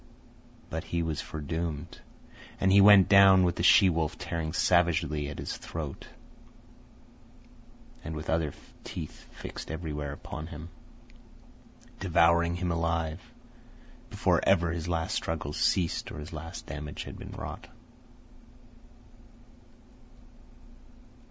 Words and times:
But 0.71 0.85
he 0.85 1.03
was 1.03 1.21
foredoomed, 1.21 2.01
and 2.59 2.71
he 2.71 2.81
went 2.81 3.07
down 3.07 3.43
with 3.43 3.57
the 3.57 3.61
she 3.61 3.87
wolf 3.87 4.17
tearing 4.17 4.51
savagely 4.51 5.29
at 5.29 5.37
his 5.37 5.55
throat, 5.55 6.07
and 8.03 8.15
with 8.15 8.27
other 8.27 8.51
teeth 8.83 9.31
fixed 9.31 9.69
everywhere 9.69 10.11
upon 10.11 10.47
him, 10.47 10.69
devouring 11.99 12.55
him 12.55 12.71
alive, 12.71 13.21
before 14.09 14.39
ever 14.41 14.71
his 14.71 14.87
last 14.87 15.13
struggles 15.13 15.57
ceased 15.57 16.11
or 16.11 16.17
his 16.17 16.33
last 16.33 16.65
damage 16.65 17.03
had 17.03 17.19
been 17.19 17.33
wrought. 17.33 17.67